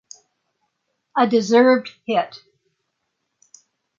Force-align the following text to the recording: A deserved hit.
A 1.15 1.27
deserved 1.27 1.87
hit. 2.07 2.37